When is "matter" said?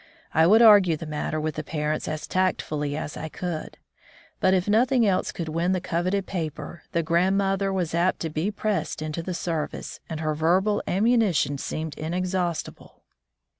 1.05-1.39